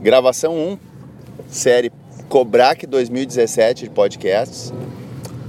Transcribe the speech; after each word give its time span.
gravação 0.00 0.54
1, 0.54 0.78
série 1.48 1.90
Cobrac 2.28 2.86
2017 2.86 3.84
de 3.84 3.90
podcasts. 3.90 4.72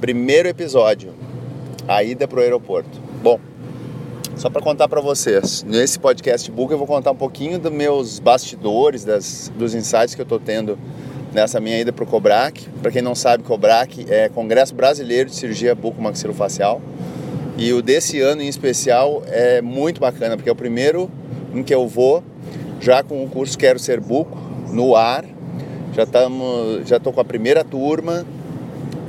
Primeiro 0.00 0.48
episódio, 0.48 1.14
a 1.88 2.04
ida 2.04 2.28
para 2.28 2.38
o 2.38 2.42
aeroporto. 2.42 3.00
Bom, 3.22 3.40
só 4.36 4.50
para 4.50 4.60
contar 4.60 4.86
para 4.86 5.00
vocês, 5.00 5.64
nesse 5.66 5.98
podcast 5.98 6.50
book 6.50 6.70
eu 6.70 6.78
vou 6.78 6.86
contar 6.86 7.12
um 7.12 7.16
pouquinho 7.16 7.58
dos 7.58 7.72
meus 7.72 8.18
bastidores, 8.18 9.04
das, 9.04 9.50
dos 9.56 9.74
insights 9.74 10.14
que 10.14 10.20
eu 10.20 10.24
estou 10.24 10.38
tendo 10.38 10.78
nessa 11.32 11.58
minha 11.58 11.80
ida 11.80 11.92
para 11.92 12.04
o 12.04 12.06
Cobrac. 12.06 12.68
Para 12.82 12.90
quem 12.90 13.00
não 13.00 13.14
sabe, 13.14 13.42
Cobrac 13.44 14.04
é 14.10 14.28
Congresso 14.28 14.74
Brasileiro 14.74 15.30
de 15.30 15.36
Cirurgia 15.36 15.74
Bucomaxilofacial. 15.74 16.82
E 17.56 17.72
o 17.72 17.80
desse 17.80 18.20
ano 18.20 18.42
em 18.42 18.48
especial 18.48 19.22
é 19.26 19.62
muito 19.62 20.00
bacana, 20.00 20.36
porque 20.36 20.48
é 20.48 20.52
o 20.52 20.56
primeiro 20.56 21.10
em 21.54 21.62
que 21.62 21.74
eu 21.74 21.88
vou 21.88 22.22
já 22.80 23.02
com 23.02 23.24
o 23.24 23.28
curso 23.30 23.56
Quero 23.56 23.78
Ser 23.78 23.98
Buco 23.98 24.43
no 24.70 24.96
ar. 24.96 25.24
Já 25.94 26.02
estamos, 26.02 26.88
já 26.88 26.98
tô 26.98 27.12
com 27.12 27.20
a 27.20 27.24
primeira 27.24 27.62
turma. 27.64 28.24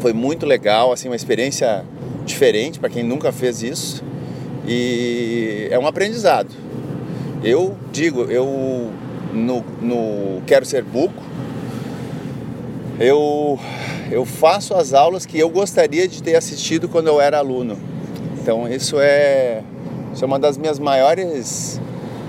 Foi 0.00 0.12
muito 0.12 0.44
legal, 0.44 0.92
assim, 0.92 1.08
uma 1.08 1.16
experiência 1.16 1.84
diferente 2.24 2.78
para 2.78 2.90
quem 2.90 3.02
nunca 3.02 3.32
fez 3.32 3.62
isso. 3.62 4.04
E 4.66 5.68
é 5.70 5.78
um 5.78 5.86
aprendizado. 5.86 6.50
Eu 7.42 7.76
digo, 7.92 8.22
eu 8.22 8.90
no, 9.32 9.64
no 9.80 10.42
Quero 10.46 10.64
Ser 10.64 10.82
Buco, 10.82 11.22
eu, 12.98 13.58
eu 14.10 14.24
faço 14.24 14.74
as 14.74 14.94
aulas 14.94 15.26
que 15.26 15.38
eu 15.38 15.48
gostaria 15.48 16.06
de 16.06 16.22
ter 16.22 16.36
assistido 16.36 16.88
quando 16.88 17.08
eu 17.08 17.20
era 17.20 17.38
aluno. 17.38 17.76
Então 18.40 18.68
isso 18.68 18.96
é, 18.98 19.62
isso 20.12 20.24
é 20.24 20.26
uma 20.26 20.38
das 20.38 20.56
minhas 20.56 20.78
maiores 20.78 21.80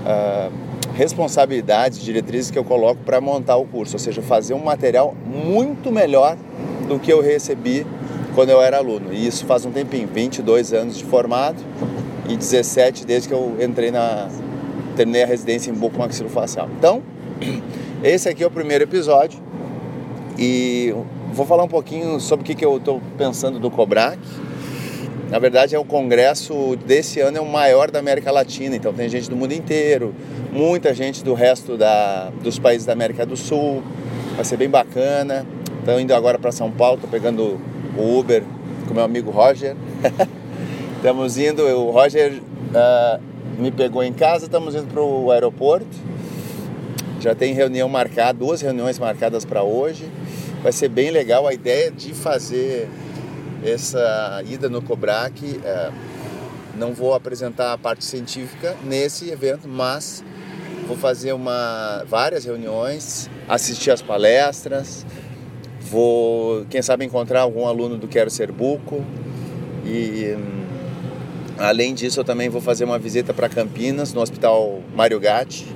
uh, 0.04 0.52
responsabilidades, 0.96 2.00
diretrizes 2.00 2.50
que 2.50 2.58
eu 2.58 2.64
coloco 2.64 3.02
para 3.04 3.20
montar 3.20 3.56
o 3.56 3.66
curso, 3.66 3.96
ou 3.96 3.98
seja, 3.98 4.22
fazer 4.22 4.54
um 4.54 4.64
material 4.64 5.14
muito 5.26 5.92
melhor 5.92 6.38
do 6.88 6.98
que 6.98 7.12
eu 7.12 7.20
recebi 7.20 7.86
quando 8.34 8.48
eu 8.48 8.62
era 8.62 8.78
aluno. 8.78 9.12
E 9.12 9.26
isso 9.26 9.44
faz 9.44 9.66
um 9.66 9.70
tempinho, 9.70 10.08
22 10.08 10.72
anos 10.72 10.96
de 10.96 11.04
formado 11.04 11.62
e 12.26 12.34
17 12.34 13.04
desde 13.04 13.28
que 13.28 13.34
eu 13.34 13.58
entrei 13.60 13.90
na 13.90 14.28
terminei 14.96 15.22
a 15.22 15.26
residência 15.26 15.70
em 15.70 15.74
bucomaxilofacial. 15.74 16.70
Então, 16.78 17.02
esse 18.02 18.26
aqui 18.30 18.42
é 18.42 18.46
o 18.46 18.50
primeiro 18.50 18.84
episódio 18.84 19.38
e 20.38 20.94
vou 21.30 21.44
falar 21.44 21.64
um 21.64 21.68
pouquinho 21.68 22.18
sobre 22.18 22.42
o 22.42 22.46
que, 22.46 22.54
que 22.54 22.64
eu 22.64 22.78
estou 22.78 23.02
pensando 23.18 23.58
do 23.58 23.70
Cobrac 23.70 24.18
na 25.30 25.40
verdade, 25.40 25.74
é 25.74 25.78
o 25.78 25.84
congresso 25.84 26.76
desse 26.86 27.20
ano 27.20 27.38
é 27.38 27.40
o 27.40 27.46
maior 27.46 27.90
da 27.90 27.98
América 27.98 28.30
Latina, 28.30 28.76
então 28.76 28.92
tem 28.92 29.08
gente 29.08 29.28
do 29.28 29.34
mundo 29.34 29.52
inteiro, 29.52 30.14
muita 30.56 30.94
gente 30.94 31.22
do 31.22 31.34
resto 31.34 31.76
da, 31.76 32.30
dos 32.42 32.58
países 32.58 32.86
da 32.86 32.94
América 32.94 33.26
do 33.26 33.36
Sul. 33.36 33.82
Vai 34.34 34.44
ser 34.44 34.56
bem 34.56 34.70
bacana. 34.70 35.46
Estou 35.78 36.00
indo 36.00 36.14
agora 36.14 36.38
para 36.38 36.50
São 36.50 36.70
Paulo, 36.70 36.94
estou 36.94 37.10
pegando 37.10 37.60
o 37.96 38.18
Uber 38.18 38.42
com 38.88 38.94
meu 38.94 39.04
amigo 39.04 39.30
Roger. 39.30 39.76
estamos 40.96 41.36
indo, 41.36 41.62
o 41.62 41.90
Roger 41.90 42.40
uh, 42.40 43.22
me 43.58 43.70
pegou 43.70 44.02
em 44.02 44.12
casa, 44.12 44.46
estamos 44.46 44.74
indo 44.74 44.86
para 44.86 45.02
o 45.02 45.30
aeroporto. 45.30 45.86
Já 47.20 47.34
tem 47.34 47.52
reunião 47.52 47.88
marcada, 47.88 48.38
duas 48.38 48.62
reuniões 48.62 48.98
marcadas 48.98 49.44
para 49.44 49.62
hoje. 49.62 50.08
Vai 50.62 50.72
ser 50.72 50.88
bem 50.88 51.10
legal 51.10 51.46
a 51.46 51.52
ideia 51.52 51.90
de 51.90 52.14
fazer 52.14 52.88
essa 53.62 54.42
ida 54.48 54.68
no 54.68 54.80
COBRAC. 54.80 55.60
É, 55.62 55.90
não 56.76 56.92
vou 56.92 57.14
apresentar 57.14 57.72
a 57.72 57.78
parte 57.78 58.04
científica 58.04 58.74
nesse 58.84 59.30
evento, 59.30 59.68
mas 59.68 60.24
vou 60.86 60.96
fazer 60.96 61.32
uma, 61.32 62.04
várias 62.08 62.44
reuniões, 62.44 63.28
assistir 63.48 63.90
as 63.90 64.00
palestras, 64.00 65.04
vou, 65.80 66.64
quem 66.70 66.80
sabe, 66.80 67.04
encontrar 67.04 67.40
algum 67.40 67.66
aluno 67.66 67.98
do 67.98 68.06
Quero 68.06 68.30
Ser 68.30 68.52
Buco 68.52 69.04
e 69.84 70.36
além 71.58 71.92
disso 71.92 72.20
eu 72.20 72.24
também 72.24 72.48
vou 72.48 72.60
fazer 72.60 72.84
uma 72.84 72.98
visita 72.98 73.34
para 73.34 73.48
Campinas, 73.48 74.14
no 74.14 74.20
Hospital 74.20 74.80
Mário 74.94 75.18
Gatti, 75.18 75.66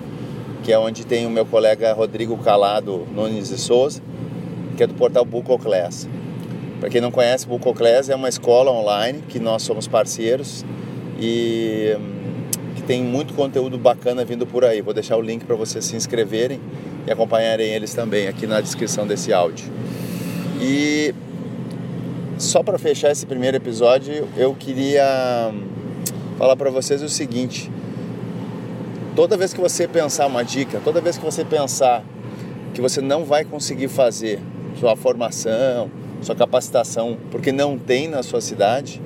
que 0.62 0.72
é 0.72 0.78
onde 0.78 1.04
tem 1.04 1.26
o 1.26 1.30
meu 1.30 1.44
colega 1.44 1.92
Rodrigo 1.92 2.36
Calado 2.38 3.06
Nunes 3.12 3.48
de 3.48 3.58
Souza, 3.58 4.00
que 4.76 4.82
é 4.82 4.86
do 4.86 4.94
portal 4.94 5.24
Bucoclass. 5.24 6.08
Para 6.78 6.88
quem 6.88 7.00
não 7.00 7.10
conhece, 7.10 7.46
Bucoclass 7.46 8.08
é 8.08 8.14
uma 8.14 8.28
escola 8.28 8.70
online 8.70 9.22
que 9.28 9.38
nós 9.38 9.62
somos 9.62 9.88
parceiros 9.88 10.64
e 11.18 11.96
hum, 11.98 12.19
tem 12.90 13.04
muito 13.04 13.34
conteúdo 13.34 13.78
bacana 13.78 14.24
vindo 14.24 14.44
por 14.44 14.64
aí. 14.64 14.82
Vou 14.82 14.92
deixar 14.92 15.16
o 15.16 15.22
link 15.22 15.44
para 15.44 15.54
vocês 15.54 15.84
se 15.84 15.94
inscreverem 15.94 16.60
e 17.06 17.12
acompanharem 17.12 17.72
eles 17.72 17.94
também 17.94 18.26
aqui 18.26 18.48
na 18.48 18.60
descrição 18.60 19.06
desse 19.06 19.32
áudio. 19.32 19.64
E 20.60 21.14
só 22.36 22.64
para 22.64 22.76
fechar 22.80 23.12
esse 23.12 23.24
primeiro 23.24 23.56
episódio, 23.56 24.26
eu 24.36 24.52
queria 24.56 25.52
hum, 25.54 25.68
falar 26.36 26.56
para 26.56 26.68
vocês 26.68 27.00
o 27.00 27.08
seguinte: 27.08 27.70
toda 29.14 29.36
vez 29.36 29.54
que 29.54 29.60
você 29.60 29.86
pensar 29.86 30.26
uma 30.26 30.42
dica, 30.42 30.80
toda 30.82 31.00
vez 31.00 31.16
que 31.16 31.24
você 31.24 31.44
pensar 31.44 32.02
que 32.74 32.80
você 32.80 33.00
não 33.00 33.24
vai 33.24 33.44
conseguir 33.44 33.86
fazer 33.86 34.40
sua 34.80 34.96
formação, 34.96 35.88
sua 36.22 36.34
capacitação, 36.34 37.16
porque 37.30 37.52
não 37.52 37.78
tem 37.78 38.08
na 38.08 38.24
sua 38.24 38.40
cidade, 38.40 39.00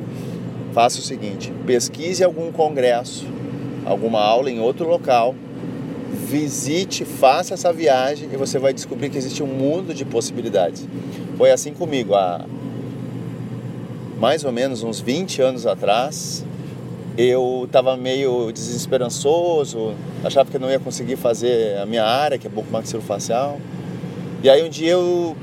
faça 0.73 1.00
o 1.00 1.03
seguinte: 1.03 1.53
pesquise 1.67 2.25
algum 2.25 2.50
congresso, 2.50 3.27
alguma 3.84 4.21
aula 4.21 4.50
em 4.50 4.61
outro 4.61 4.89
local, 4.89 5.34
visite, 6.28 7.05
faça 7.05 7.55
essa 7.55 7.72
viagem 7.72 8.28
e 8.33 8.37
você 8.37 8.59
vai 8.59 8.72
descobrir 8.72 9.11
que 9.11 9.19
existe 9.19 9.43
um 9.43 9.47
mundo 9.47 9.93
de 9.93 10.05
possibilidades. 10.05 10.87
Foi 11.37 11.50
assim 11.50 11.72
comigo 11.75 12.15
há 12.15 12.44
mais 14.19 14.44
ou 14.44 14.53
menos 14.53 14.83
uns 14.83 15.00
20 15.00 15.43
anos 15.43 15.67
atrás. 15.67 16.44
Eu 17.17 17.65
estava 17.67 17.97
meio 17.97 18.50
desesperançoso, 18.50 19.94
achava 20.25 20.50
que 20.50 20.59
não 20.59 20.71
ia 20.71 20.81
conseguir 20.81 21.17
fazer 21.17 21.78
a 21.78 21.87
minha 21.87 22.05
área, 22.05 22.39
que 22.39 22.47
é 22.47 22.50
bucomaxilofacial. 22.50 23.61
E 24.43 24.50
aí 24.50 24.62
um 24.65 24.69
dia 24.69 24.93
eu 24.93 25.37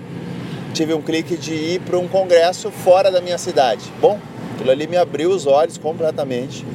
tive 0.74 0.94
um 0.94 1.01
clique 1.01 1.38
de 1.38 1.53
ir 1.53 1.81
para 1.81 1.97
um 1.97 2.07
congresso 2.07 2.72
fora 2.72 3.12
da 3.12 3.22
minha 3.22 3.38
cidade. 3.38 3.84
Bom, 4.01 4.19
aquilo 4.53 4.72
ali 4.72 4.88
me 4.88 4.97
abriu 4.97 5.30
os 5.30 5.46
olhos 5.46 5.78
completamente. 5.78 6.66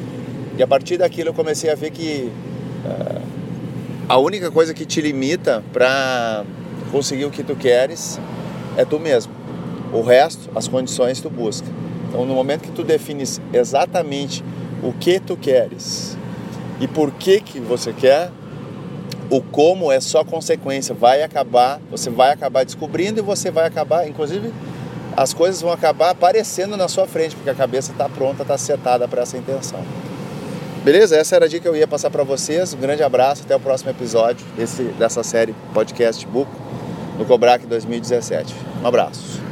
E 0.56 0.62
a 0.62 0.66
partir 0.66 0.96
daquilo 0.96 1.30
eu 1.30 1.34
comecei 1.34 1.70
a 1.70 1.74
ver 1.74 1.90
que 1.90 2.30
uh, 2.84 3.22
a 4.08 4.18
única 4.18 4.50
coisa 4.50 4.72
que 4.72 4.84
te 4.84 5.00
limita 5.00 5.62
para 5.72 6.44
conseguir 6.90 7.24
o 7.24 7.30
que 7.30 7.42
tu 7.42 7.54
queres 7.56 8.18
é 8.76 8.84
tu 8.84 8.98
mesmo. 8.98 9.32
O 9.92 10.00
resto, 10.02 10.50
as 10.54 10.66
condições 10.68 11.20
tu 11.20 11.28
busca. 11.28 11.66
Então, 12.08 12.24
no 12.24 12.34
momento 12.34 12.62
que 12.62 12.70
tu 12.70 12.82
defines 12.82 13.40
exatamente 13.52 14.42
o 14.82 14.92
que 14.92 15.18
tu 15.18 15.36
queres 15.36 16.16
e 16.80 16.86
por 16.86 17.10
que 17.12 17.40
que 17.40 17.58
você 17.58 17.92
quer, 17.92 18.30
o 19.28 19.40
como 19.40 19.90
é 19.90 20.00
só 20.00 20.22
consequência, 20.24 20.94
vai 20.94 21.22
acabar, 21.22 21.80
você 21.90 22.10
vai 22.10 22.32
acabar 22.32 22.64
descobrindo 22.64 23.18
e 23.18 23.22
você 23.22 23.50
vai 23.50 23.66
acabar, 23.66 24.08
inclusive 24.08 24.52
as 25.16 25.32
coisas 25.32 25.60
vão 25.62 25.72
acabar 25.72 26.10
aparecendo 26.10 26.76
na 26.76 26.88
sua 26.88 27.06
frente, 27.06 27.34
porque 27.34 27.48
a 27.48 27.54
cabeça 27.54 27.90
está 27.90 28.08
pronta, 28.08 28.42
está 28.42 28.58
setada 28.58 29.08
para 29.08 29.22
essa 29.22 29.36
intenção. 29.36 29.80
Beleza? 30.86 31.16
Essa 31.16 31.34
era 31.34 31.46
a 31.46 31.48
dica 31.48 31.62
que 31.62 31.68
eu 31.68 31.74
ia 31.74 31.88
passar 31.88 32.10
para 32.10 32.22
vocês. 32.22 32.72
Um 32.72 32.76
grande 32.76 33.02
abraço, 33.02 33.42
até 33.44 33.56
o 33.56 33.58
próximo 33.58 33.90
episódio 33.90 34.46
desse, 34.56 34.84
dessa 34.84 35.20
série 35.24 35.52
Podcast 35.74 36.24
Book 36.28 36.48
no 37.18 37.24
Cobrac 37.24 37.66
2017. 37.66 38.54
Um 38.84 38.86
abraço. 38.86 39.42